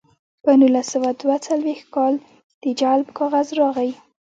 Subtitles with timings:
[0.43, 2.13] په نولس سوه دوه څلویښت کال
[2.61, 3.91] د جلب کاغذ راغی